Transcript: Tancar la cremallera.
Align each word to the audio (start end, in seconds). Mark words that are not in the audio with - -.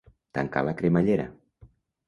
Tancar 0.37 0.63
la 0.69 0.73
cremallera. 0.81 1.29